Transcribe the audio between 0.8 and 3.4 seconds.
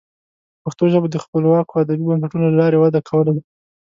ژبه د خپلواکو ادبي بنسټونو له لارې وده کولی